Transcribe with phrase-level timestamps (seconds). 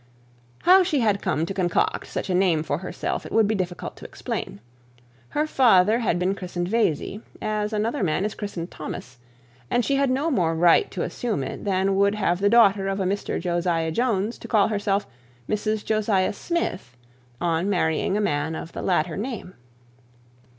[0.63, 3.95] How she had come to concoct such a name for herself it would be difficult
[3.97, 4.59] to explain.
[5.29, 9.19] Her father had been christened Vesey, as another man is christened Thomas;
[9.69, 12.99] and she had no more right to assume it than would have the daughter of
[12.99, 15.05] a Mr Josiah Jones to call herself
[15.47, 16.97] Mrs Josiah Smith,
[17.39, 19.53] on marrying a man of the latter name.